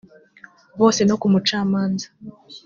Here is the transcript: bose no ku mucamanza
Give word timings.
bose 0.79 1.01
no 1.09 1.15
ku 1.21 1.27
mucamanza 1.33 2.07